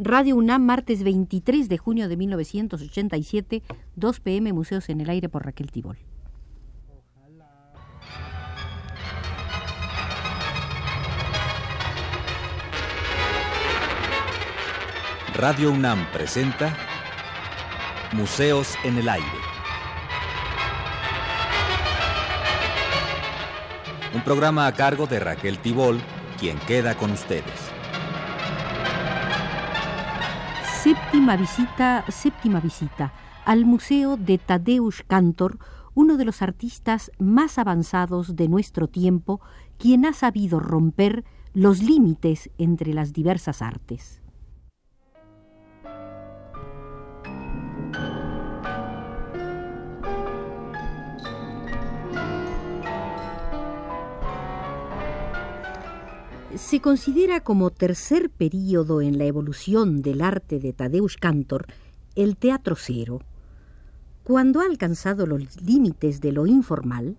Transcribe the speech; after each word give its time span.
Radio 0.00 0.36
UNAM, 0.36 0.62
martes 0.62 1.02
23 1.02 1.68
de 1.68 1.76
junio 1.76 2.08
de 2.08 2.16
1987, 2.16 3.64
2 3.96 4.20
pm, 4.20 4.52
Museos 4.52 4.88
en 4.90 5.00
el 5.00 5.10
Aire 5.10 5.28
por 5.28 5.44
Raquel 5.44 5.72
Tibol. 5.72 5.98
Radio 15.34 15.72
UNAM 15.72 16.06
presenta 16.12 16.76
Museos 18.12 18.76
en 18.84 18.98
el 18.98 19.08
Aire. 19.08 19.26
Un 24.14 24.22
programa 24.22 24.68
a 24.68 24.74
cargo 24.74 25.08
de 25.08 25.18
Raquel 25.18 25.58
Tibol, 25.58 26.00
quien 26.38 26.56
queda 26.60 26.96
con 26.96 27.10
ustedes. 27.10 27.77
Séptima 30.98 31.36
visita, 31.36 32.04
séptima 32.08 32.60
visita 32.60 33.12
al 33.44 33.64
Museo 33.64 34.16
de 34.16 34.36
Tadeusz 34.36 35.04
Kantor, 35.06 35.58
uno 35.94 36.16
de 36.16 36.24
los 36.24 36.42
artistas 36.42 37.12
más 37.18 37.56
avanzados 37.56 38.34
de 38.34 38.48
nuestro 38.48 38.88
tiempo, 38.88 39.40
quien 39.78 40.04
ha 40.04 40.12
sabido 40.12 40.58
romper 40.58 41.24
los 41.54 41.82
límites 41.82 42.50
entre 42.58 42.94
las 42.94 43.12
diversas 43.12 43.62
artes. 43.62 44.22
Se 56.58 56.80
considera 56.80 57.40
como 57.40 57.70
tercer 57.70 58.30
período 58.30 59.00
en 59.00 59.16
la 59.16 59.24
evolución 59.24 60.02
del 60.02 60.20
arte 60.20 60.58
de 60.58 60.72
Tadeusz 60.72 61.16
Kantor 61.16 61.66
el 62.16 62.36
teatro 62.36 62.74
cero. 62.76 63.20
Cuando 64.24 64.60
ha 64.60 64.64
alcanzado 64.64 65.24
los 65.24 65.62
límites 65.62 66.20
de 66.20 66.32
lo 66.32 66.46
informal, 66.46 67.16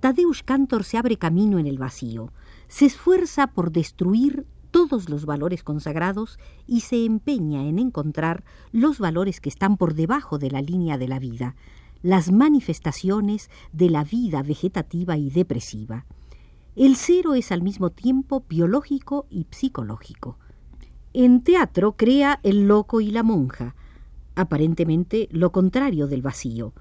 Tadeusz 0.00 0.42
Kantor 0.44 0.84
se 0.84 0.98
abre 0.98 1.16
camino 1.16 1.58
en 1.58 1.66
el 1.66 1.78
vacío, 1.78 2.30
se 2.68 2.84
esfuerza 2.84 3.46
por 3.48 3.72
destruir 3.72 4.44
todos 4.70 5.08
los 5.08 5.24
valores 5.24 5.62
consagrados 5.62 6.38
y 6.66 6.80
se 6.80 7.06
empeña 7.06 7.66
en 7.66 7.78
encontrar 7.78 8.44
los 8.70 8.98
valores 8.98 9.40
que 9.40 9.48
están 9.48 9.78
por 9.78 9.94
debajo 9.94 10.38
de 10.38 10.50
la 10.50 10.60
línea 10.60 10.98
de 10.98 11.08
la 11.08 11.18
vida, 11.18 11.56
las 12.02 12.30
manifestaciones 12.30 13.50
de 13.72 13.88
la 13.88 14.04
vida 14.04 14.42
vegetativa 14.42 15.16
y 15.16 15.30
depresiva. 15.30 16.04
El 16.76 16.96
cero 16.96 17.34
es 17.34 17.52
al 17.52 17.62
mismo 17.62 17.90
tiempo 17.90 18.44
biológico 18.48 19.26
y 19.30 19.46
psicológico. 19.48 20.38
En 21.12 21.44
teatro 21.44 21.92
crea 21.96 22.40
el 22.42 22.66
loco 22.66 23.00
y 23.00 23.12
la 23.12 23.22
monja, 23.22 23.76
aparentemente 24.34 25.28
lo 25.30 25.52
contrario 25.52 26.08
del 26.08 26.20
vacío, 26.20 26.72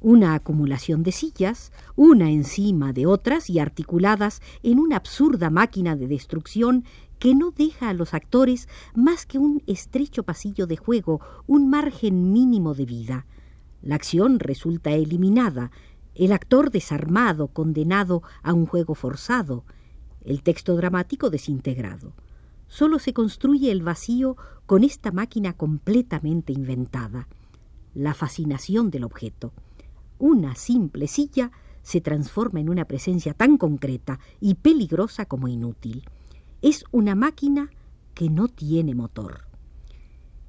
una 0.00 0.32
acumulación 0.32 1.02
de 1.02 1.12
sillas, 1.12 1.70
una 1.96 2.30
encima 2.30 2.94
de 2.94 3.04
otras 3.04 3.50
y 3.50 3.58
articuladas 3.58 4.40
en 4.62 4.78
una 4.78 4.96
absurda 4.96 5.50
máquina 5.50 5.96
de 5.96 6.08
destrucción 6.08 6.84
que 7.18 7.34
no 7.34 7.50
deja 7.50 7.90
a 7.90 7.94
los 7.94 8.14
actores 8.14 8.70
más 8.94 9.26
que 9.26 9.36
un 9.36 9.62
estrecho 9.66 10.22
pasillo 10.22 10.66
de 10.66 10.78
juego, 10.78 11.20
un 11.46 11.68
margen 11.68 12.32
mínimo 12.32 12.72
de 12.72 12.86
vida. 12.86 13.26
La 13.82 13.96
acción 13.96 14.40
resulta 14.40 14.92
eliminada, 14.92 15.70
el 16.18 16.32
actor 16.32 16.70
desarmado, 16.70 17.48
condenado 17.48 18.22
a 18.42 18.52
un 18.52 18.66
juego 18.66 18.94
forzado, 18.94 19.64
el 20.24 20.42
texto 20.42 20.74
dramático 20.76 21.30
desintegrado. 21.30 22.12
Solo 22.68 22.98
se 22.98 23.12
construye 23.12 23.70
el 23.70 23.82
vacío 23.82 24.36
con 24.66 24.82
esta 24.82 25.12
máquina 25.12 25.52
completamente 25.52 26.52
inventada, 26.52 27.28
la 27.94 28.14
fascinación 28.14 28.90
del 28.90 29.04
objeto. 29.04 29.52
Una 30.18 30.54
simple 30.56 31.06
silla 31.06 31.52
se 31.82 32.00
transforma 32.00 32.60
en 32.60 32.70
una 32.70 32.86
presencia 32.86 33.34
tan 33.34 33.58
concreta 33.58 34.18
y 34.40 34.54
peligrosa 34.54 35.26
como 35.26 35.46
inútil. 35.46 36.04
Es 36.62 36.84
una 36.90 37.14
máquina 37.14 37.70
que 38.14 38.28
no 38.28 38.48
tiene 38.48 38.94
motor. 38.94 39.42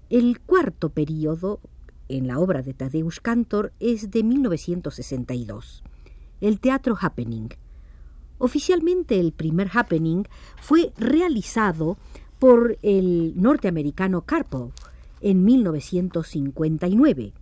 El 0.10 0.40
cuarto 0.40 0.90
período 0.90 1.60
en 2.10 2.28
la 2.28 2.40
obra 2.40 2.62
de 2.62 2.74
Tadeusz 2.74 3.20
Kantor 3.20 3.74
es 3.80 4.12
de 4.12 4.24
1962, 4.24 5.84
el 6.42 6.60
teatro 6.60 6.98
Happening. 7.00 7.50
Oficialmente 8.38 9.20
el 9.20 9.32
primer 9.32 9.70
Happening 9.74 10.24
fue 10.62 10.92
realizado 10.98 11.98
por 12.40 12.78
el 12.82 13.34
norteamericano 13.36 14.22
Karpov 14.22 14.72
en 15.22 15.44
1959. 15.44 17.34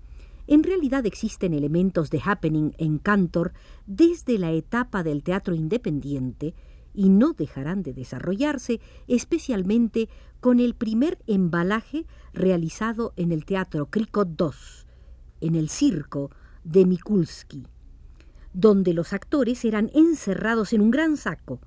En 0.48 0.64
realidad 0.64 1.06
existen 1.06 1.53
elementos 1.53 2.12
de 2.12 2.22
happening 2.24 2.72
en 2.78 3.00
Cantor 3.00 3.53
desde 3.88 4.38
la 4.38 4.52
etapa 4.52 5.03
del 5.03 5.24
teatro 5.24 5.56
independiente 5.56 6.53
y 6.96 7.10
no 7.10 7.34
dejarán 7.34 7.84
de 7.84 7.94
desarrollarse, 7.94 8.80
especialmente 9.08 10.10
con 10.40 10.60
el 10.60 10.76
primer 10.76 11.18
embalaje 11.28 12.06
realizado 12.34 13.14
en 13.16 13.32
el 13.32 13.46
Teatro 13.46 13.88
Krikot 13.88 14.40
II, 14.40 14.50
en 15.42 15.56
el 15.56 15.70
circo 15.70 16.32
de 16.64 16.86
Mikulski, 16.86 17.68
donde 18.54 18.94
los 18.94 19.14
actores 19.14 19.66
eran 19.66 19.90
encerrados 19.94 20.74
en 20.74 20.82
un 20.82 20.92
gran 20.92 21.18
saco, 21.18 21.60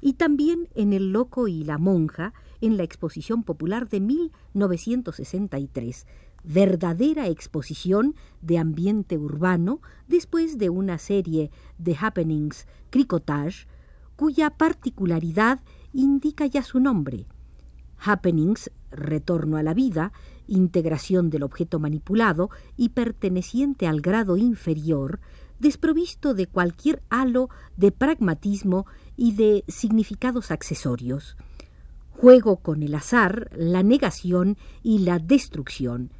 y 0.00 0.14
también 0.14 0.68
en 0.74 0.92
El 0.92 1.12
Loco 1.12 1.48
y 1.48 1.64
la 1.64 1.78
Monja, 1.78 2.34
en 2.60 2.76
la 2.76 2.82
Exposición 2.82 3.42
Popular 3.42 3.88
de 3.88 4.00
1963, 4.00 6.06
verdadera 6.44 7.28
exposición 7.28 8.14
de 8.42 8.58
ambiente 8.58 9.16
urbano 9.16 9.80
después 10.06 10.58
de 10.58 10.68
una 10.68 10.98
serie 10.98 11.50
de 11.78 11.96
happenings 11.98 12.66
cricotage 12.90 13.66
cuya 14.16 14.50
particularidad 14.50 15.60
indica 15.92 16.46
ya 16.46 16.62
su 16.62 16.80
nombre. 16.80 17.26
Happenings, 17.98 18.70
retorno 18.90 19.56
a 19.56 19.62
la 19.62 19.74
vida, 19.74 20.12
integración 20.46 21.30
del 21.30 21.42
objeto 21.42 21.78
manipulado 21.78 22.50
y 22.76 22.90
perteneciente 22.90 23.86
al 23.86 24.00
grado 24.00 24.36
inferior, 24.36 25.20
desprovisto 25.58 26.34
de 26.34 26.46
cualquier 26.46 27.02
halo 27.08 27.48
de 27.76 27.92
pragmatismo 27.92 28.86
y 29.16 29.32
de 29.32 29.64
significados 29.68 30.50
accesorios. 30.50 31.36
Juego 32.10 32.56
con 32.56 32.82
el 32.82 32.94
azar, 32.94 33.50
la 33.56 33.82
negación 33.82 34.56
y 34.82 35.00
la 35.00 35.18
destrucción, 35.18 36.10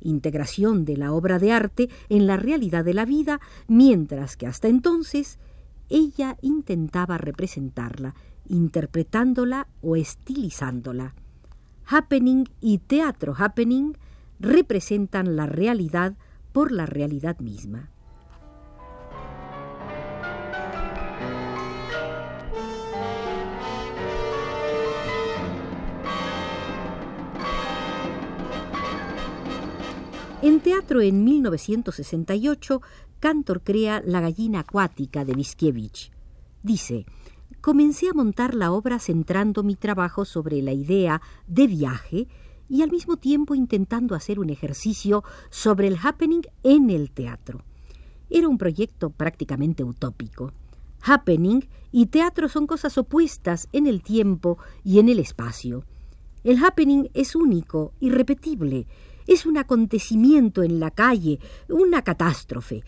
integración 0.00 0.84
de 0.84 0.96
la 0.96 1.12
obra 1.12 1.38
de 1.38 1.52
arte 1.52 1.90
en 2.08 2.26
la 2.26 2.36
realidad 2.36 2.84
de 2.84 2.94
la 2.94 3.04
vida, 3.04 3.40
mientras 3.68 4.36
que 4.36 4.46
hasta 4.46 4.68
entonces 4.68 5.38
ella 5.88 6.36
intentaba 6.42 7.18
representarla, 7.18 8.14
interpretándola 8.48 9.68
o 9.80 9.96
estilizándola. 9.96 11.14
Happening 11.86 12.46
y 12.60 12.78
teatro 12.78 13.34
happening 13.36 13.92
representan 14.40 15.36
la 15.36 15.46
realidad 15.46 16.14
por 16.52 16.72
la 16.72 16.86
realidad 16.86 17.38
misma. 17.40 17.90
En 30.44 30.60
teatro 30.60 31.00
en 31.00 31.24
1968, 31.24 32.82
Cantor 33.24 33.62
crea 33.62 34.02
La 34.04 34.20
gallina 34.20 34.60
acuática 34.60 35.24
de 35.24 35.34
Mickiewicz. 35.34 36.10
Dice, 36.62 37.06
comencé 37.62 38.10
a 38.10 38.12
montar 38.12 38.54
la 38.54 38.70
obra 38.70 38.98
centrando 38.98 39.62
mi 39.62 39.76
trabajo 39.76 40.26
sobre 40.26 40.60
la 40.60 40.74
idea 40.74 41.22
de 41.46 41.66
viaje 41.66 42.28
y 42.68 42.82
al 42.82 42.90
mismo 42.90 43.16
tiempo 43.16 43.54
intentando 43.54 44.14
hacer 44.14 44.38
un 44.38 44.50
ejercicio 44.50 45.24
sobre 45.48 45.88
el 45.88 45.96
happening 46.02 46.42
en 46.64 46.90
el 46.90 47.10
teatro. 47.12 47.64
Era 48.28 48.46
un 48.46 48.58
proyecto 48.58 49.08
prácticamente 49.08 49.84
utópico. 49.84 50.52
Happening 51.00 51.66
y 51.92 52.04
teatro 52.08 52.50
son 52.50 52.66
cosas 52.66 52.98
opuestas 52.98 53.70
en 53.72 53.86
el 53.86 54.02
tiempo 54.02 54.58
y 54.84 54.98
en 54.98 55.08
el 55.08 55.18
espacio. 55.18 55.86
El 56.42 56.62
happening 56.62 57.08
es 57.14 57.34
único, 57.34 57.94
irrepetible, 58.00 58.86
es 59.26 59.46
un 59.46 59.56
acontecimiento 59.56 60.62
en 60.62 60.78
la 60.78 60.90
calle, 60.90 61.38
una 61.70 62.02
catástrofe. 62.02 62.84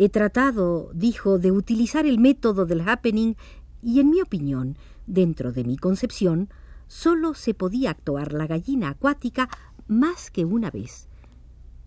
He 0.00 0.08
tratado, 0.08 0.92
dijo, 0.94 1.40
de 1.40 1.50
utilizar 1.50 2.06
el 2.06 2.20
método 2.20 2.66
del 2.66 2.88
happening 2.88 3.34
y, 3.82 3.98
en 3.98 4.10
mi 4.10 4.20
opinión, 4.20 4.78
dentro 5.08 5.50
de 5.50 5.64
mi 5.64 5.76
concepción, 5.76 6.50
solo 6.86 7.34
se 7.34 7.52
podía 7.52 7.90
actuar 7.90 8.32
la 8.32 8.46
gallina 8.46 8.90
acuática 8.90 9.48
más 9.88 10.30
que 10.30 10.44
una 10.44 10.70
vez. 10.70 11.08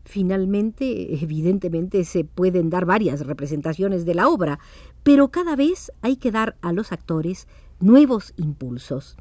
Finalmente, 0.03 1.23
evidentemente, 1.23 2.03
se 2.03 2.25
pueden 2.25 2.69
dar 2.69 2.85
varias 2.85 3.25
representaciones 3.25 4.03
de 4.03 4.15
la 4.15 4.27
obra, 4.27 4.59
pero 5.03 5.31
cada 5.31 5.55
vez 5.55 5.93
hay 6.01 6.17
que 6.17 6.31
dar 6.31 6.57
a 6.59 6.73
los 6.73 6.91
actores 6.91 7.47
nuevos 7.79 8.33
impulsos. 8.35 9.15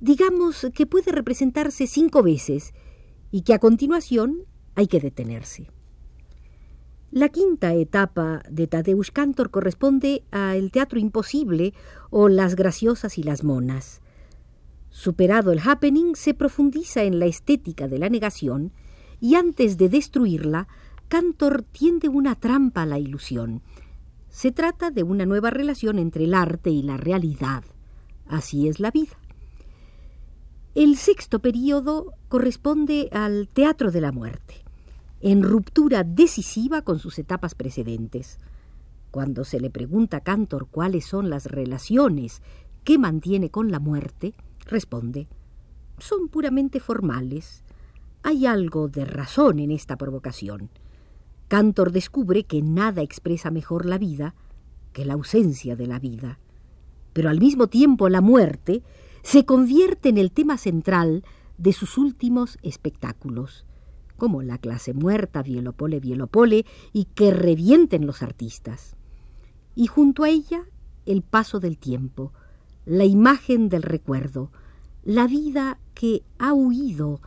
Digamos 0.00 0.66
que 0.74 0.84
puede 0.84 1.12
representarse 1.12 1.86
cinco 1.86 2.22
veces 2.22 2.74
y 3.30 3.40
que 3.40 3.54
a 3.54 3.58
continuación 3.58 4.44
hay 4.74 4.86
que 4.86 5.00
detenerse. 5.00 5.70
La 7.10 7.30
quinta 7.30 7.72
etapa 7.72 8.42
de 8.50 8.66
Tadeusz 8.66 9.10
Cantor 9.10 9.50
corresponde 9.50 10.24
al 10.30 10.70
teatro 10.70 10.98
imposible 10.98 11.72
o 12.10 12.28
las 12.28 12.54
graciosas 12.54 13.16
y 13.16 13.22
las 13.22 13.44
monas. 13.44 14.02
Superado 14.90 15.50
el 15.50 15.60
happening, 15.64 16.16
se 16.16 16.34
profundiza 16.34 17.04
en 17.04 17.18
la 17.18 17.24
estética 17.24 17.88
de 17.88 17.98
la 17.98 18.10
negación 18.10 18.72
y 19.20 19.36
antes 19.36 19.78
de 19.78 19.88
destruirla, 19.88 20.68
Cantor 21.08 21.62
tiende 21.62 22.10
una 22.10 22.34
trampa 22.34 22.82
a 22.82 22.86
la 22.86 22.98
ilusión. 22.98 23.62
Se 24.28 24.52
trata 24.52 24.90
de 24.90 25.02
una 25.02 25.24
nueva 25.24 25.48
relación 25.48 25.98
entre 25.98 26.24
el 26.24 26.34
arte 26.34 26.68
y 26.68 26.82
la 26.82 26.98
realidad. 26.98 27.64
Así 28.26 28.68
es 28.68 28.80
la 28.80 28.90
vida. 28.90 29.18
El 30.74 30.98
sexto 30.98 31.38
período 31.38 32.12
corresponde 32.28 33.08
al 33.12 33.48
teatro 33.48 33.90
de 33.90 34.02
la 34.02 34.12
muerte 34.12 34.67
en 35.20 35.42
ruptura 35.42 36.04
decisiva 36.04 36.82
con 36.82 36.98
sus 36.98 37.18
etapas 37.18 37.54
precedentes. 37.54 38.38
Cuando 39.10 39.44
se 39.44 39.60
le 39.60 39.70
pregunta 39.70 40.18
a 40.18 40.20
Cantor 40.20 40.68
cuáles 40.70 41.06
son 41.06 41.30
las 41.30 41.46
relaciones 41.46 42.42
que 42.84 42.98
mantiene 42.98 43.50
con 43.50 43.70
la 43.70 43.80
muerte, 43.80 44.34
responde 44.66 45.28
son 46.00 46.28
puramente 46.28 46.80
formales. 46.80 47.64
Hay 48.22 48.46
algo 48.46 48.88
de 48.88 49.04
razón 49.04 49.58
en 49.58 49.70
esta 49.70 49.96
provocación. 49.96 50.70
Cantor 51.48 51.92
descubre 51.92 52.44
que 52.44 52.62
nada 52.62 53.02
expresa 53.02 53.50
mejor 53.50 53.86
la 53.86 53.98
vida 53.98 54.34
que 54.92 55.04
la 55.04 55.14
ausencia 55.14 55.76
de 55.76 55.86
la 55.86 55.98
vida. 55.98 56.38
Pero 57.12 57.30
al 57.30 57.40
mismo 57.40 57.68
tiempo 57.68 58.08
la 58.08 58.20
muerte 58.20 58.82
se 59.22 59.44
convierte 59.44 60.08
en 60.08 60.18
el 60.18 60.32
tema 60.32 60.58
central 60.58 61.24
de 61.56 61.72
sus 61.72 61.98
últimos 61.98 62.58
espectáculos 62.62 63.64
como 64.18 64.42
la 64.42 64.58
clase 64.58 64.92
muerta, 64.92 65.42
Vielopole, 65.42 66.00
Vielopole, 66.00 66.66
y 66.92 67.06
que 67.06 67.30
revienten 67.30 68.06
los 68.06 68.22
artistas. 68.22 68.96
Y 69.74 69.86
junto 69.86 70.24
a 70.24 70.28
ella, 70.28 70.64
el 71.06 71.22
paso 71.22 71.60
del 71.60 71.78
tiempo, 71.78 72.32
la 72.84 73.04
imagen 73.04 73.68
del 73.70 73.82
recuerdo, 73.82 74.50
la 75.04 75.26
vida 75.26 75.78
que 75.94 76.22
ha 76.38 76.52
huido, 76.52 77.20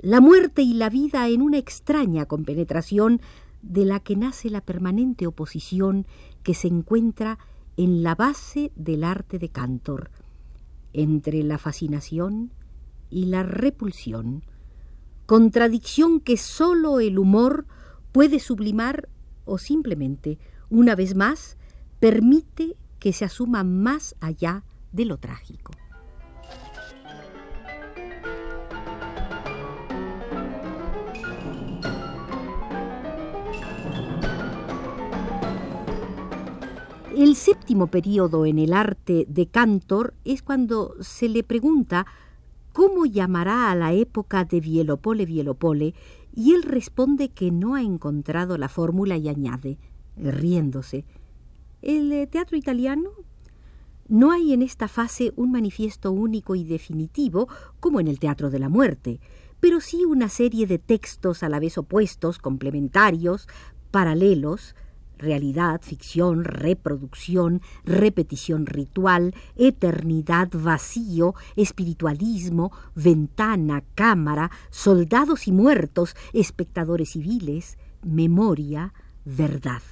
la 0.00 0.20
muerte 0.20 0.62
y 0.62 0.72
la 0.72 0.88
vida 0.88 1.28
en 1.28 1.42
una 1.42 1.58
extraña 1.58 2.26
compenetración 2.26 3.20
de 3.62 3.84
la 3.84 4.00
que 4.00 4.16
nace 4.16 4.48
la 4.48 4.60
permanente 4.60 5.26
oposición 5.26 6.06
que 6.42 6.54
se 6.54 6.68
encuentra 6.68 7.38
en 7.76 8.02
la 8.02 8.14
base 8.14 8.72
del 8.74 9.04
arte 9.04 9.38
de 9.38 9.50
Cantor, 9.50 10.10
entre 10.92 11.42
la 11.42 11.58
fascinación 11.58 12.52
y 13.10 13.26
la 13.26 13.42
repulsión, 13.42 14.42
contradicción 15.28 16.20
que 16.20 16.38
sólo 16.38 17.00
el 17.00 17.18
humor 17.18 17.66
puede 18.12 18.40
sublimar 18.40 19.10
o 19.44 19.58
simplemente, 19.58 20.38
una 20.70 20.94
vez 20.94 21.14
más, 21.14 21.58
permite 22.00 22.78
que 22.98 23.12
se 23.12 23.26
asuma 23.26 23.62
más 23.62 24.16
allá 24.20 24.64
de 24.90 25.04
lo 25.04 25.18
trágico. 25.18 25.72
El 37.14 37.36
séptimo 37.36 37.88
periodo 37.88 38.46
en 38.46 38.58
el 38.58 38.72
arte 38.72 39.26
de 39.28 39.46
Cantor 39.46 40.14
es 40.24 40.40
cuando 40.40 40.94
se 41.00 41.28
le 41.28 41.42
pregunta 41.42 42.06
cómo 42.78 43.06
llamará 43.06 43.72
a 43.72 43.74
la 43.74 43.92
época 43.92 44.44
de 44.44 44.60
Vielopole 44.60 45.26
Vielopole, 45.26 45.96
y 46.32 46.54
él 46.54 46.62
responde 46.62 47.30
que 47.30 47.50
no 47.50 47.74
ha 47.74 47.82
encontrado 47.82 48.56
la 48.56 48.68
fórmula 48.68 49.16
y 49.16 49.28
añade, 49.28 49.78
riéndose, 50.16 51.04
¿el 51.82 52.12
eh, 52.12 52.28
teatro 52.28 52.56
italiano? 52.56 53.10
No 54.06 54.30
hay 54.30 54.52
en 54.52 54.62
esta 54.62 54.86
fase 54.86 55.32
un 55.34 55.50
manifiesto 55.50 56.12
único 56.12 56.54
y 56.54 56.62
definitivo 56.62 57.48
como 57.80 57.98
en 57.98 58.06
el 58.06 58.20
teatro 58.20 58.48
de 58.48 58.60
la 58.60 58.68
muerte, 58.68 59.18
pero 59.58 59.80
sí 59.80 60.04
una 60.04 60.28
serie 60.28 60.68
de 60.68 60.78
textos 60.78 61.42
a 61.42 61.48
la 61.48 61.58
vez 61.58 61.78
opuestos, 61.78 62.38
complementarios, 62.38 63.48
paralelos, 63.90 64.76
realidad, 65.18 65.80
ficción, 65.82 66.44
reproducción, 66.44 67.60
repetición 67.84 68.66
ritual, 68.66 69.34
eternidad, 69.56 70.48
vacío, 70.52 71.34
espiritualismo, 71.56 72.72
ventana, 72.94 73.84
cámara, 73.94 74.50
soldados 74.70 75.48
y 75.48 75.52
muertos, 75.52 76.16
espectadores 76.32 77.10
civiles, 77.10 77.78
memoria, 78.02 78.94
verdad. 79.24 79.82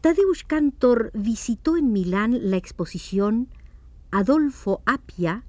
Tadeusz 0.00 0.44
Cantor 0.44 1.10
visitó 1.12 1.76
en 1.76 1.92
Milán 1.92 2.50
la 2.50 2.56
exposición 2.56 3.48
Adolfo 4.10 4.80
Appia 4.86 5.44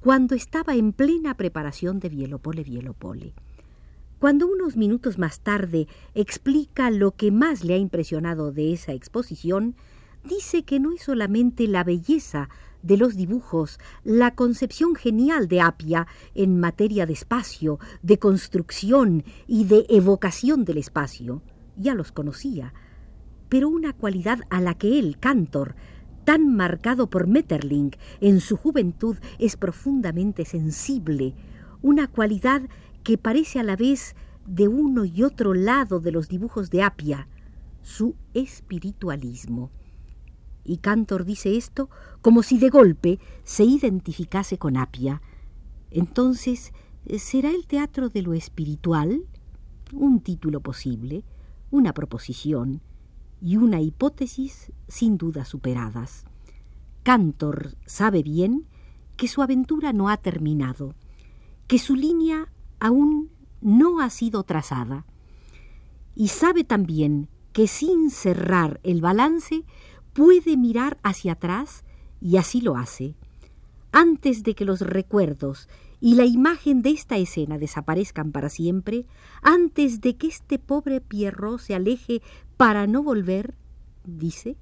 cuando 0.00 0.34
estaba 0.34 0.74
en 0.74 0.92
plena 0.92 1.34
preparación 1.34 1.98
de 1.98 2.08
Vielopole 2.08 2.62
Vielopole. 2.62 3.34
Cuando 4.18 4.48
unos 4.48 4.76
minutos 4.76 5.16
más 5.16 5.40
tarde 5.40 5.86
explica 6.14 6.90
lo 6.90 7.12
que 7.12 7.30
más 7.30 7.62
le 7.62 7.74
ha 7.74 7.78
impresionado 7.78 8.50
de 8.50 8.72
esa 8.72 8.92
exposición, 8.92 9.76
dice 10.24 10.64
que 10.64 10.80
no 10.80 10.90
es 10.90 11.02
solamente 11.02 11.68
la 11.68 11.84
belleza 11.84 12.48
de 12.82 12.96
los 12.96 13.14
dibujos, 13.14 13.78
la 14.02 14.34
concepción 14.34 14.96
genial 14.96 15.46
de 15.46 15.60
Apia 15.60 16.08
en 16.34 16.58
materia 16.58 17.06
de 17.06 17.12
espacio, 17.12 17.78
de 18.02 18.18
construcción 18.18 19.22
y 19.46 19.66
de 19.66 19.86
evocación 19.88 20.64
del 20.64 20.78
espacio, 20.78 21.42
ya 21.76 21.94
los 21.94 22.10
conocía, 22.10 22.74
pero 23.48 23.68
una 23.68 23.92
cualidad 23.92 24.40
a 24.50 24.60
la 24.60 24.74
que 24.74 24.98
él, 24.98 25.18
Cantor, 25.20 25.76
tan 26.24 26.56
marcado 26.56 27.08
por 27.08 27.28
Metterling 27.28 27.92
en 28.20 28.40
su 28.40 28.56
juventud, 28.56 29.16
es 29.38 29.56
profundamente 29.56 30.44
sensible, 30.44 31.34
una 31.82 32.08
cualidad 32.08 32.62
que 33.08 33.16
parece 33.16 33.58
a 33.58 33.62
la 33.62 33.74
vez 33.74 34.14
de 34.46 34.68
uno 34.68 35.06
y 35.06 35.22
otro 35.22 35.54
lado 35.54 35.98
de 35.98 36.12
los 36.12 36.28
dibujos 36.28 36.68
de 36.68 36.82
Apia, 36.82 37.26
su 37.80 38.14
espiritualismo. 38.34 39.70
Y 40.62 40.76
Cantor 40.76 41.24
dice 41.24 41.56
esto 41.56 41.88
como 42.20 42.42
si 42.42 42.58
de 42.58 42.68
golpe 42.68 43.18
se 43.44 43.64
identificase 43.64 44.58
con 44.58 44.76
Apia. 44.76 45.22
Entonces, 45.90 46.74
¿será 47.16 47.48
el 47.48 47.66
teatro 47.66 48.10
de 48.10 48.20
lo 48.20 48.34
espiritual? 48.34 49.24
Un 49.94 50.20
título 50.20 50.60
posible, 50.60 51.24
una 51.70 51.94
proposición 51.94 52.82
y 53.40 53.56
una 53.56 53.80
hipótesis 53.80 54.70
sin 54.86 55.16
duda 55.16 55.46
superadas. 55.46 56.26
Cantor 57.04 57.74
sabe 57.86 58.22
bien 58.22 58.66
que 59.16 59.28
su 59.28 59.40
aventura 59.40 59.94
no 59.94 60.10
ha 60.10 60.18
terminado, 60.18 60.94
que 61.66 61.78
su 61.78 61.94
línea 61.94 62.50
aún 62.80 63.30
no 63.60 64.00
ha 64.00 64.10
sido 64.10 64.42
trazada. 64.44 65.04
Y 66.14 66.28
sabe 66.28 66.64
también 66.64 67.28
que 67.52 67.66
sin 67.66 68.10
cerrar 68.10 68.80
el 68.82 69.00
balance 69.00 69.64
puede 70.12 70.56
mirar 70.56 70.98
hacia 71.02 71.32
atrás 71.32 71.84
y 72.20 72.36
así 72.36 72.60
lo 72.60 72.76
hace. 72.76 73.14
Antes 73.92 74.42
de 74.42 74.54
que 74.54 74.64
los 74.64 74.80
recuerdos 74.80 75.68
y 76.00 76.14
la 76.14 76.24
imagen 76.24 76.82
de 76.82 76.90
esta 76.90 77.16
escena 77.16 77.58
desaparezcan 77.58 78.32
para 78.32 78.48
siempre, 78.48 79.06
antes 79.42 80.00
de 80.00 80.16
que 80.16 80.28
este 80.28 80.58
pobre 80.58 81.00
Pierrot 81.00 81.58
se 81.58 81.74
aleje 81.74 82.22
para 82.56 82.86
no 82.86 83.02
volver, 83.02 83.54
dice, 84.04 84.56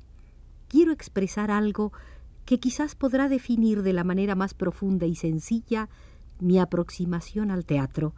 quiero 0.68 0.92
expresar 0.92 1.50
algo 1.50 1.92
que 2.44 2.60
quizás 2.60 2.94
podrá 2.94 3.28
definir 3.28 3.82
de 3.82 3.92
la 3.92 4.04
manera 4.04 4.34
más 4.34 4.54
profunda 4.54 5.06
y 5.06 5.16
sencilla 5.16 5.88
mi 6.40 6.58
aproximación 6.58 7.50
al 7.50 7.64
teatro, 7.64 8.14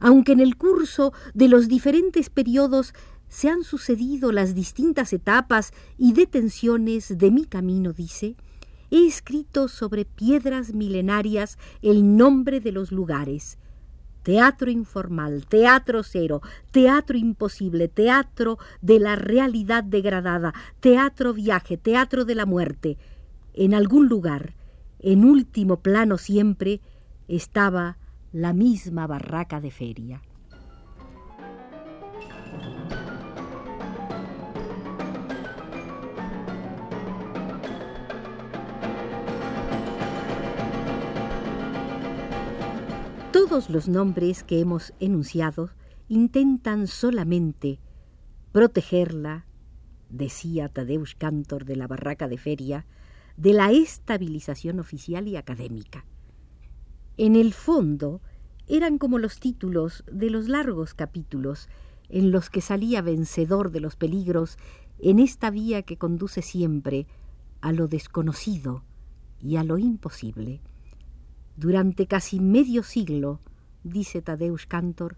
aunque 0.00 0.32
en 0.32 0.40
el 0.40 0.56
curso 0.56 1.12
de 1.34 1.48
los 1.48 1.68
diferentes 1.68 2.30
periodos 2.30 2.94
se 3.28 3.48
han 3.50 3.62
sucedido 3.62 4.32
las 4.32 4.54
distintas 4.54 5.12
etapas 5.12 5.72
y 5.98 6.12
detenciones 6.12 7.18
de 7.18 7.30
mi 7.30 7.44
camino, 7.44 7.92
dice, 7.92 8.36
he 8.90 9.06
escrito 9.06 9.68
sobre 9.68 10.04
piedras 10.04 10.72
milenarias 10.72 11.58
el 11.82 12.16
nombre 12.16 12.60
de 12.60 12.72
los 12.72 12.90
lugares. 12.90 13.58
Teatro 14.22 14.70
informal, 14.70 15.46
teatro 15.46 16.02
cero, 16.02 16.42
teatro 16.70 17.16
imposible, 17.16 17.88
teatro 17.88 18.58
de 18.80 18.98
la 18.98 19.16
realidad 19.16 19.84
degradada, 19.84 20.52
teatro 20.80 21.32
viaje, 21.32 21.76
teatro 21.76 22.24
de 22.24 22.34
la 22.34 22.44
muerte. 22.44 22.98
En 23.54 23.74
algún 23.74 24.08
lugar, 24.08 24.54
en 24.98 25.24
último 25.24 25.80
plano 25.80 26.18
siempre, 26.18 26.80
estaba 27.28 27.98
la 28.32 28.52
misma 28.52 29.06
barraca 29.06 29.60
de 29.60 29.70
feria. 29.70 30.22
Todos 43.32 43.70
los 43.70 43.88
nombres 43.88 44.42
que 44.42 44.60
hemos 44.60 44.92
enunciado 44.98 45.70
intentan 46.08 46.86
solamente 46.86 47.78
protegerla, 48.52 49.46
decía 50.08 50.68
Tadeusz 50.68 51.14
Cantor 51.14 51.64
de 51.64 51.76
la 51.76 51.86
barraca 51.86 52.28
de 52.28 52.38
feria, 52.38 52.86
de 53.36 53.52
la 53.52 53.70
estabilización 53.70 54.80
oficial 54.80 55.28
y 55.28 55.36
académica. 55.36 56.04
En 57.18 57.34
el 57.34 57.52
fondo, 57.52 58.20
eran 58.68 58.96
como 58.96 59.18
los 59.18 59.40
títulos 59.40 60.04
de 60.10 60.30
los 60.30 60.48
largos 60.48 60.94
capítulos 60.94 61.68
en 62.08 62.30
los 62.30 62.48
que 62.48 62.60
salía 62.60 63.02
vencedor 63.02 63.72
de 63.72 63.80
los 63.80 63.96
peligros 63.96 64.56
en 65.00 65.18
esta 65.18 65.50
vía 65.50 65.82
que 65.82 65.98
conduce 65.98 66.42
siempre 66.42 67.08
a 67.60 67.72
lo 67.72 67.88
desconocido 67.88 68.84
y 69.40 69.56
a 69.56 69.64
lo 69.64 69.78
imposible. 69.78 70.60
Durante 71.56 72.06
casi 72.06 72.38
medio 72.38 72.84
siglo, 72.84 73.40
dice 73.82 74.22
Tadeusz 74.22 74.66
Cantor, 74.66 75.16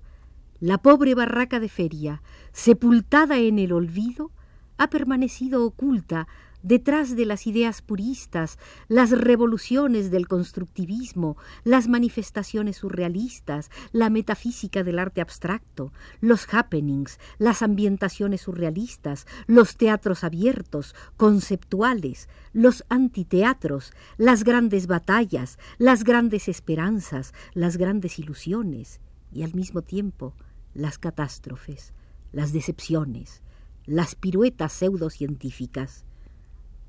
la 0.58 0.78
pobre 0.78 1.14
barraca 1.14 1.60
de 1.60 1.68
feria, 1.68 2.22
sepultada 2.52 3.38
en 3.38 3.58
el 3.58 3.72
olvido, 3.72 4.30
ha 4.78 4.88
permanecido 4.88 5.66
oculta 5.66 6.28
detrás 6.62 7.16
de 7.16 7.26
las 7.26 7.46
ideas 7.46 7.82
puristas, 7.82 8.58
las 8.88 9.10
revoluciones 9.10 10.10
del 10.10 10.28
constructivismo, 10.28 11.36
las 11.64 11.88
manifestaciones 11.88 12.78
surrealistas, 12.78 13.70
la 13.92 14.10
metafísica 14.10 14.82
del 14.82 14.98
arte 14.98 15.20
abstracto, 15.20 15.92
los 16.20 16.46
happenings, 16.52 17.18
las 17.38 17.62
ambientaciones 17.62 18.42
surrealistas, 18.42 19.26
los 19.46 19.76
teatros 19.76 20.24
abiertos, 20.24 20.94
conceptuales, 21.16 22.28
los 22.52 22.84
antiteatros, 22.88 23.92
las 24.16 24.44
grandes 24.44 24.86
batallas, 24.86 25.58
las 25.78 26.04
grandes 26.04 26.48
esperanzas, 26.48 27.32
las 27.54 27.76
grandes 27.76 28.18
ilusiones 28.18 29.00
y 29.32 29.42
al 29.42 29.54
mismo 29.54 29.82
tiempo 29.82 30.34
las 30.74 30.98
catástrofes, 30.98 31.92
las 32.32 32.52
decepciones, 32.52 33.42
las 33.86 34.14
piruetas 34.14 34.72
pseudocientíficas. 34.72 36.04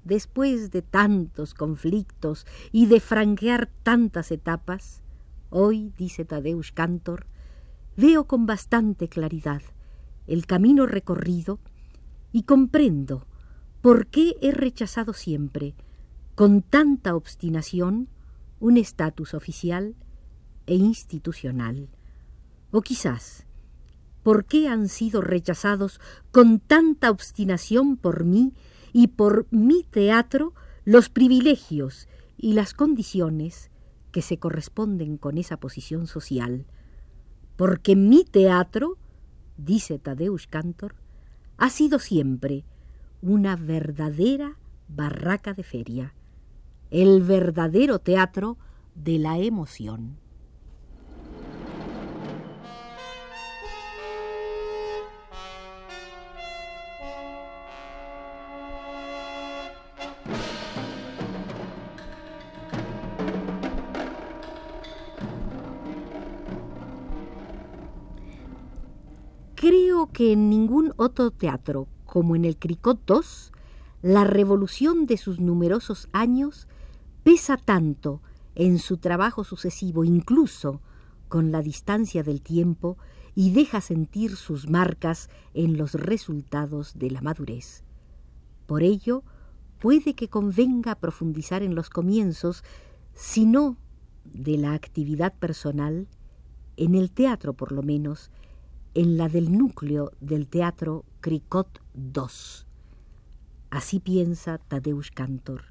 Después 0.03 0.71
de 0.71 0.81
tantos 0.81 1.53
conflictos 1.53 2.45
y 2.71 2.87
de 2.87 2.99
franquear 2.99 3.69
tantas 3.83 4.31
etapas, 4.31 5.01
hoy, 5.49 5.93
dice 5.97 6.25
Tadeusz 6.25 6.71
Cantor, 6.71 7.27
veo 7.97 8.25
con 8.25 8.45
bastante 8.45 9.09
claridad 9.09 9.61
el 10.27 10.45
camino 10.45 10.85
recorrido 10.85 11.59
y 12.31 12.43
comprendo 12.43 13.27
por 13.81 14.07
qué 14.07 14.37
he 14.41 14.51
rechazado 14.51 15.13
siempre, 15.13 15.75
con 16.35 16.61
tanta 16.61 17.15
obstinación, 17.15 18.07
un 18.59 18.77
estatus 18.77 19.33
oficial 19.33 19.95
e 20.65 20.75
institucional. 20.75 21.89
O 22.71 22.81
quizás 22.81 23.45
¿Por 24.23 24.45
qué 24.45 24.67
han 24.67 24.87
sido 24.87 25.21
rechazados 25.21 25.99
con 26.31 26.59
tanta 26.59 27.09
obstinación 27.09 27.97
por 27.97 28.23
mí 28.23 28.53
y 28.93 29.07
por 29.07 29.47
mi 29.51 29.83
teatro 29.83 30.53
los 30.85 31.09
privilegios 31.09 32.07
y 32.37 32.53
las 32.53 32.73
condiciones 32.73 33.69
que 34.11 34.21
se 34.21 34.37
corresponden 34.37 35.17
con 35.17 35.37
esa 35.37 35.57
posición 35.57 36.07
social? 36.07 36.65
Porque 37.55 37.95
mi 37.95 38.23
teatro, 38.23 38.97
dice 39.57 39.99
Tadeusz 39.99 40.47
Cantor, 40.47 40.95
ha 41.57 41.69
sido 41.69 41.99
siempre 41.99 42.63
una 43.21 43.55
verdadera 43.55 44.57
barraca 44.87 45.53
de 45.53 45.63
feria, 45.63 46.13
el 46.89 47.21
verdadero 47.21 47.99
teatro 47.99 48.57
de 48.95 49.19
la 49.19 49.37
emoción. 49.37 50.20
Que 70.07 70.33
en 70.33 70.49
ningún 70.49 70.93
otro 70.97 71.31
teatro, 71.31 71.87
como 72.05 72.35
en 72.35 72.45
el 72.45 72.57
Cricot 72.57 72.99
II, 73.09 73.21
la 74.01 74.23
revolución 74.23 75.05
de 75.05 75.17
sus 75.17 75.39
numerosos 75.39 76.09
años 76.11 76.67
pesa 77.23 77.57
tanto 77.57 78.21
en 78.55 78.79
su 78.79 78.97
trabajo 78.97 79.43
sucesivo, 79.43 80.03
incluso 80.03 80.81
con 81.29 81.51
la 81.51 81.61
distancia 81.61 82.23
del 82.23 82.41
tiempo, 82.41 82.97
y 83.35 83.51
deja 83.51 83.79
sentir 83.79 84.35
sus 84.35 84.69
marcas 84.69 85.29
en 85.53 85.77
los 85.77 85.93
resultados 85.93 86.97
de 86.97 87.11
la 87.11 87.21
madurez. 87.21 87.83
Por 88.65 88.83
ello, 88.83 89.23
puede 89.79 90.15
que 90.15 90.27
convenga 90.27 90.95
profundizar 90.95 91.63
en 91.63 91.75
los 91.75 91.89
comienzos, 91.89 92.63
si 93.13 93.45
no 93.45 93.77
de 94.25 94.57
la 94.57 94.73
actividad 94.73 95.33
personal, 95.33 96.07
en 96.75 96.95
el 96.95 97.11
teatro 97.11 97.53
por 97.53 97.71
lo 97.71 97.83
menos, 97.83 98.31
en 98.93 99.17
la 99.17 99.29
del 99.29 99.57
núcleo 99.57 100.11
del 100.19 100.47
teatro 100.47 101.05
Cricot 101.21 101.81
II. 101.95 102.65
Así 103.69 103.99
piensa 103.99 104.57
Tadeusz 104.57 105.11
Cantor. 105.11 105.65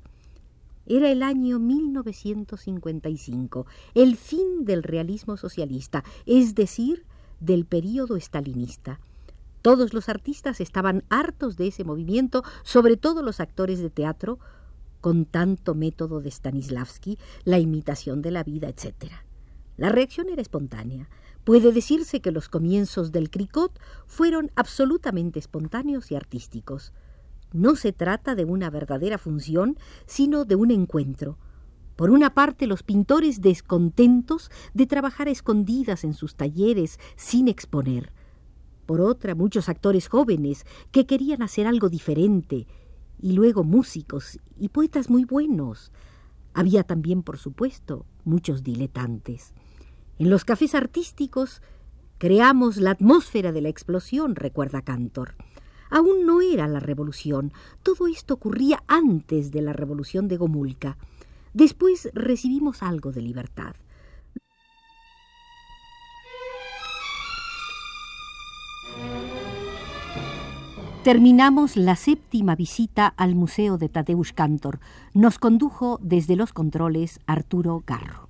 Era 0.87 1.11
el 1.11 1.23
año 1.23 1.59
1955, 1.59 3.67
el 3.95 4.17
fin 4.17 4.65
del 4.65 4.83
realismo 4.83 5.37
socialista, 5.37 6.03
es 6.27 6.55
decir, 6.55 7.05
del 7.39 7.67
período 7.67 8.17
estalinista. 8.17 9.01
Todos 9.63 9.93
los 9.93 10.09
artistas 10.09 10.61
estaban 10.61 11.05
hartos 11.11 11.57
de 11.57 11.69
ese 11.69 11.85
movimiento, 11.85 12.43
sobre 12.63 12.97
todo 12.97 13.23
los 13.23 13.41
actores 13.41 13.81
de 13.81 13.91
teatro, 13.91 14.39
con 15.01 15.27
tanto 15.27 15.75
método 15.75 16.21
de 16.21 16.31
Stanislavski, 16.31 17.19
la 17.45 17.59
imitación 17.59 18.23
de 18.23 18.31
la 18.31 18.43
vida, 18.43 18.69
etc. 18.69 19.13
La 19.77 19.91
reacción 19.91 20.29
era 20.31 20.43
espontánea. 20.43 21.09
Puede 21.45 21.73
decirse 21.73 22.21
que 22.21 22.33
los 22.33 22.49
comienzos 22.49 23.13
del 23.13 23.31
cricot 23.31 23.79
fueron 24.07 24.51
absolutamente 24.57 25.39
espontáneos 25.39 26.11
y 26.11 26.15
artísticos. 26.15 26.93
No 27.53 27.77
se 27.77 27.93
trata 27.93 28.35
de 28.35 28.45
una 28.45 28.71
verdadera 28.71 29.19
función, 29.19 29.79
sino 30.07 30.45
de 30.45 30.55
un 30.55 30.71
encuentro. 30.71 31.39
Por 31.97 32.11
una 32.11 32.33
parte, 32.33 32.67
los 32.67 32.83
pintores 32.83 33.41
descontentos 33.41 34.51
de 34.73 34.87
trabajar 34.87 35.29
escondidas 35.29 36.05
en 36.05 36.15
sus 36.15 36.35
talleres 36.37 36.99
sin 37.17 37.49
exponer. 37.49 38.13
Por 38.87 39.01
otra, 39.01 39.35
muchos 39.35 39.69
actores 39.69 40.09
jóvenes 40.09 40.65
que 40.93 41.07
querían 41.07 41.43
hacer 41.43 41.67
algo 41.67 41.89
diferente. 41.89 42.67
Y 43.21 43.33
luego 43.33 43.65
músicos 43.65 44.39
y 44.57 44.71
poetas 44.71 45.11
muy 45.11 45.25
buenos. 45.25 45.93
Había 46.55 46.85
también, 46.85 47.23
por 47.23 47.39
supuesto, 47.39 48.07
muchos 48.25 48.63
diletantes. 48.63 49.53
En 50.21 50.29
los 50.29 50.45
cafés 50.45 50.75
artísticos 50.75 51.63
creamos 52.19 52.77
la 52.77 52.91
atmósfera 52.91 53.53
de 53.53 53.63
la 53.63 53.71
explosión, 53.71 54.37
recuerda 54.37 54.83
Cantor. 54.83 55.35
Aún 55.89 56.27
no 56.27 56.43
era 56.43 56.69
la 56.69 56.79
revolución, 56.79 57.55
todo 57.83 58.07
esto 58.07 58.35
ocurría 58.35 58.83
antes 58.87 59.51
de 59.51 59.63
la 59.63 59.73
revolución 59.73 60.29
de 60.29 60.37
Gomulka. 60.37 60.99
Después 61.55 62.11
recibimos 62.13 62.83
algo 62.83 63.13
de 63.13 63.23
libertad. 63.23 63.75
Terminamos 71.03 71.79
la 71.79 71.97
séptima 71.97 72.57
visita 72.57 73.07
al 73.07 73.35
Museo 73.35 73.79
de 73.79 73.89
Tadeusz 73.89 74.35
Cantor. 74.35 74.81
Nos 75.15 75.39
condujo 75.39 75.99
desde 76.03 76.37
los 76.37 76.53
controles 76.53 77.21
Arturo 77.27 77.83
Garro. 77.87 78.30